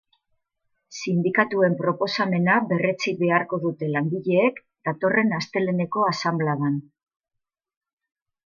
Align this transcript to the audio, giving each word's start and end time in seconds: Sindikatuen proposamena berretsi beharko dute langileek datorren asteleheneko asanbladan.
Sindikatuen 0.99 1.75
proposamena 1.81 2.55
berretsi 2.71 3.13
beharko 3.21 3.61
dute 3.67 3.91
langileek 3.97 4.59
datorren 4.89 5.39
asteleheneko 5.41 6.07
asanbladan. 6.13 6.81